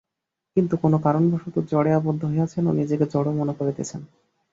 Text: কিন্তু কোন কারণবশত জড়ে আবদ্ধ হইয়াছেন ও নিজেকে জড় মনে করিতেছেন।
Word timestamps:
কিন্তু 0.57 0.75
কোন 0.83 0.93
কারণবশত 1.05 1.55
জড়ে 1.71 1.91
আবদ্ধ 1.93 2.21
হইয়াছেন 2.25 2.63
ও 2.67 2.77
নিজেকে 2.79 3.05
জড় 3.13 3.29
মনে 3.39 3.53
করিতেছেন। 3.59 4.01